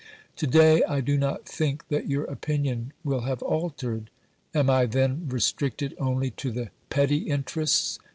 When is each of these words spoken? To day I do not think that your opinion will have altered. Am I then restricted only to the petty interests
To 0.37 0.47
day 0.47 0.81
I 0.85 0.99
do 0.99 1.15
not 1.15 1.45
think 1.45 1.87
that 1.89 2.09
your 2.09 2.23
opinion 2.23 2.91
will 3.03 3.19
have 3.21 3.43
altered. 3.43 4.09
Am 4.51 4.67
I 4.67 4.87
then 4.87 5.27
restricted 5.29 5.95
only 5.99 6.31
to 6.31 6.49
the 6.49 6.71
petty 6.89 7.29
interests 7.29 7.99